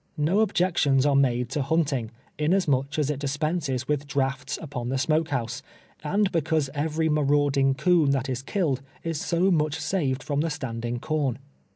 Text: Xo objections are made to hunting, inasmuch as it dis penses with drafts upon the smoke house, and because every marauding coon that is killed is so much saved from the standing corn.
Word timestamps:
Xo 0.19 0.41
objections 0.41 1.05
are 1.05 1.15
made 1.15 1.47
to 1.49 1.61
hunting, 1.61 2.09
inasmuch 2.39 2.97
as 2.97 3.11
it 3.11 3.19
dis 3.19 3.37
penses 3.37 3.87
with 3.87 4.07
drafts 4.07 4.57
upon 4.59 4.89
the 4.89 4.97
smoke 4.97 5.29
house, 5.29 5.61
and 6.03 6.31
because 6.31 6.71
every 6.73 7.07
marauding 7.07 7.75
coon 7.75 8.09
that 8.09 8.27
is 8.27 8.41
killed 8.41 8.81
is 9.03 9.21
so 9.21 9.51
much 9.51 9.79
saved 9.79 10.23
from 10.23 10.41
the 10.41 10.49
standing 10.49 10.97
corn. 10.99 11.37